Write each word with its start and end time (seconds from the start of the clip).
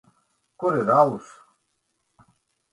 Kur 0.59 0.73
ir 0.77 0.87
alus? 0.95 1.29